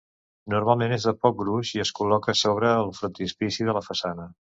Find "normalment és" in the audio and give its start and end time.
0.51-1.03